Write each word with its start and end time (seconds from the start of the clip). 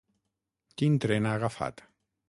Quin 0.81 0.97
tren 1.05 1.29
ha 1.29 1.37
agafat? 1.41 1.89